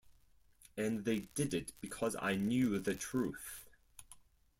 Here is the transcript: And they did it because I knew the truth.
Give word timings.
And 0.75 1.05
they 1.05 1.29
did 1.35 1.53
it 1.53 1.73
because 1.79 2.15
I 2.19 2.33
knew 2.33 2.79
the 2.79 2.95
truth. 2.95 3.65